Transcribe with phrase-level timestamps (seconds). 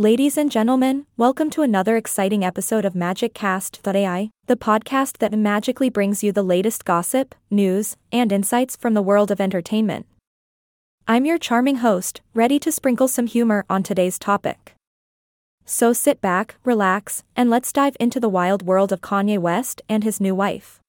[0.00, 6.24] Ladies and gentlemen, welcome to another exciting episode of MagicCast.ai, the podcast that magically brings
[6.24, 10.06] you the latest gossip, news, and insights from the world of entertainment.
[11.06, 14.72] I'm your charming host, ready to sprinkle some humor on today's topic.
[15.66, 20.02] So sit back, relax, and let's dive into the wild world of Kanye West and
[20.02, 20.80] his new wife.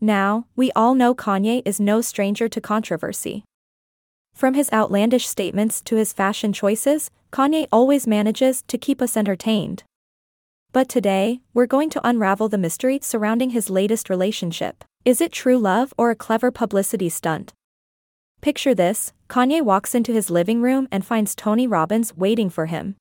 [0.00, 3.44] Now, we all know Kanye is no stranger to controversy.
[4.32, 9.84] From his outlandish statements to his fashion choices, Kanye always manages to keep us entertained.
[10.72, 14.84] But today, we're going to unravel the mystery surrounding his latest relationship.
[15.06, 17.54] Is it true love or a clever publicity stunt?
[18.42, 22.96] Picture this Kanye walks into his living room and finds Tony Robbins waiting for him.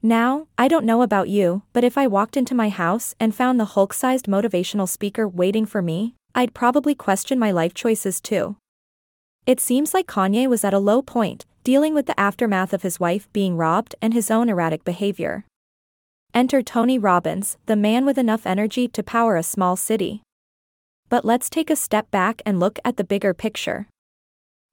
[0.00, 3.58] Now, I don't know about you, but if I walked into my house and found
[3.58, 8.56] the Hulk sized motivational speaker waiting for me, I'd probably question my life choices too.
[9.44, 12.98] It seems like Kanye was at a low point, dealing with the aftermath of his
[12.98, 15.44] wife being robbed and his own erratic behavior.
[16.32, 20.22] Enter Tony Robbins, the man with enough energy to power a small city.
[21.08, 23.88] But let's take a step back and look at the bigger picture.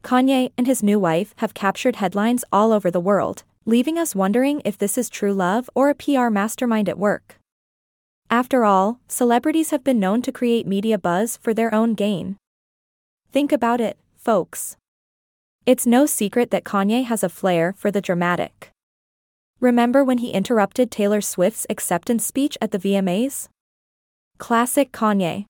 [0.04, 4.62] Kanye and his new wife have captured headlines all over the world, leaving us wondering
[4.64, 7.38] if this is true love or a PR mastermind at work.
[8.30, 12.38] After all, celebrities have been known to create media buzz for their own gain.
[13.32, 14.78] Think about it, folks.
[15.68, 18.72] It's no secret that Kanye has a flair for the dramatic.
[19.60, 23.50] Remember when he interrupted Taylor Swift's acceptance speech at the VMAs?
[24.38, 25.44] Classic Kanye.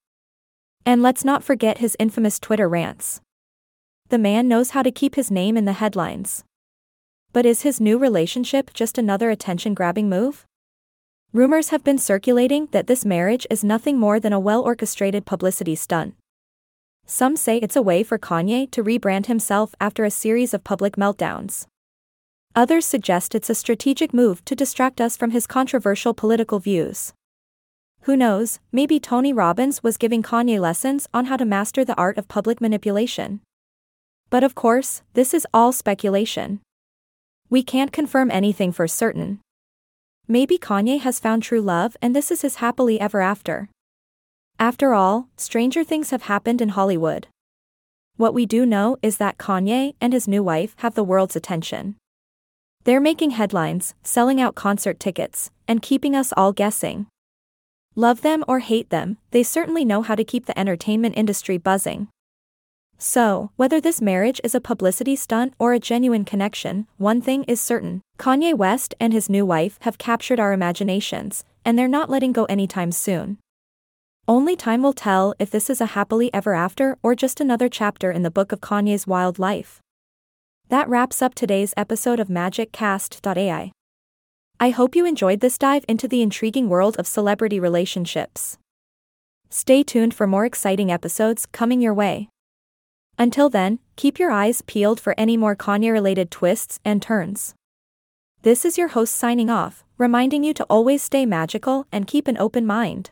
[0.88, 3.22] And let's not forget his infamous Twitter rants.
[4.10, 6.44] The man knows how to keep his name in the headlines.
[7.32, 10.48] But is his new relationship just another attention grabbing move?
[11.32, 15.76] Rumors have been circulating that this marriage is nothing more than a well orchestrated publicity
[15.76, 16.16] stunt.
[17.10, 20.98] Some say it's a way for Kanye to rebrand himself after a series of public
[20.98, 21.66] meltdowns.
[22.54, 27.14] Others suggest it's a strategic move to distract us from his controversial political views.
[28.02, 32.17] Who knows, maybe Tony Robbins was giving Kanye lessons on how to master the art
[32.17, 33.40] of public manipulation.
[34.30, 36.60] But of course, this is all speculation.
[37.50, 39.40] We can't confirm anything for certain.
[40.28, 43.70] Maybe Kanye has found true love and this is his happily ever after.
[44.60, 47.28] After all, stranger things have happened in Hollywood.
[48.16, 51.95] What we do know is that Kanye and his new wife have the world's attention.
[52.84, 57.06] They're making headlines, selling out concert tickets, and keeping us all guessing.
[57.96, 62.08] Love them or hate them, they certainly know how to keep the entertainment industry buzzing.
[62.98, 67.62] So, whether this marriage is a publicity stunt or a genuine connection, one thing is
[67.62, 72.32] certain Kanye West and his new wife have captured our imaginations, and they're not letting
[72.32, 73.38] go anytime soon.
[74.30, 78.11] Only time will tell if this is a happily ever after or just another chapter
[78.11, 79.80] in the book of Kanye's wild life.
[80.67, 83.71] That wraps up today's episode of MagicCast.ai.
[84.60, 88.58] I hope you enjoyed this dive into the intriguing world of celebrity relationships.
[89.49, 92.27] Stay tuned for more exciting episodes coming your way.
[93.17, 97.55] Until then, keep your eyes peeled for any more Kanye related twists and turns.
[98.42, 102.37] This is your host signing off, reminding you to always stay magical and keep an
[102.37, 103.10] open mind.